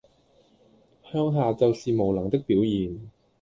[1.03, 3.11] 向下就是無能的表現